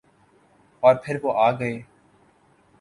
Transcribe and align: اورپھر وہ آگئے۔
اورپھر 0.83 1.15
وہ 1.23 1.31
آگئے۔ 1.47 1.73